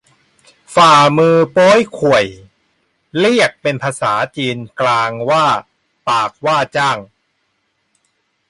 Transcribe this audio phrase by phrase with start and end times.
[0.73, 2.25] ฝ่ามือโป๊ยข่วย
[3.17, 5.45] เรียกเป็นภาษาจีนกลางว่า
[6.07, 6.97] ปากว้าจ่าง